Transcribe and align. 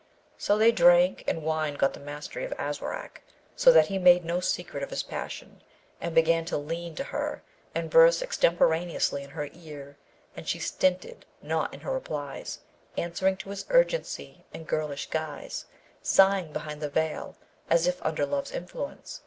So 0.35 0.57
they 0.57 0.71
drank, 0.71 1.23
and 1.27 1.43
wine 1.43 1.75
got 1.75 1.93
the 1.93 1.99
mastery 1.99 2.43
of 2.43 2.53
Aswarak, 2.57 3.21
so 3.55 3.71
that 3.71 3.85
he 3.85 3.99
made 3.99 4.25
no 4.25 4.39
secret 4.39 4.81
of 4.81 4.89
his 4.89 5.03
passion, 5.03 5.61
and 6.01 6.15
began 6.15 6.43
to 6.45 6.57
lean 6.57 6.95
to 6.95 7.03
her 7.03 7.43
and 7.75 7.91
verse 7.91 8.23
extemporaneously 8.23 9.21
in 9.21 9.29
her 9.29 9.47
ear; 9.53 9.97
and 10.35 10.47
she 10.47 10.57
stinted 10.57 11.27
not 11.43 11.71
in 11.71 11.81
her 11.81 11.91
replies, 11.93 12.57
answering 12.97 13.37
to 13.37 13.49
his 13.51 13.65
urgency 13.69 14.43
in 14.51 14.63
girlish 14.63 15.07
guise, 15.11 15.65
sighing 16.01 16.51
behind 16.51 16.81
the 16.81 16.89
veil, 16.89 17.35
as 17.69 17.85
if 17.85 18.01
under 18.03 18.25
love's 18.25 18.51
influence. 18.51 19.19